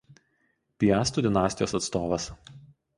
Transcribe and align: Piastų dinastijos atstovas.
Piastų 0.85 1.25
dinastijos 1.29 1.79
atstovas. 1.83 2.31